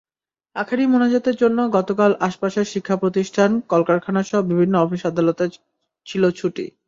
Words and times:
আখেরি 0.55 0.85
মোনাজাতের 0.85 1.35
জন্য 1.35 1.59
গতকাল 1.73 2.11
আশপাশের 2.19 2.65
শিক্ষাপ্রতিষ্ঠান, 2.65 3.51
কলকারখানাসহ 3.67 4.39
বিভিন্ন 4.41 4.73
অফিস-আদালতে 4.77 5.45
ছিল 6.07 6.23
ছুটি। 6.31 6.65